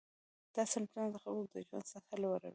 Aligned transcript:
دا 0.55 0.63
صنعتونه 0.71 1.07
د 1.11 1.15
خلکو 1.23 1.43
د 1.53 1.55
ژوند 1.67 1.85
سطحه 1.91 2.15
لوړوي. 2.23 2.49